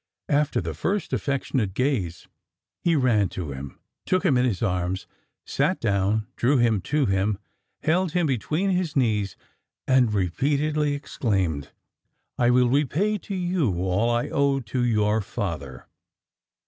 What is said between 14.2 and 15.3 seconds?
owe to your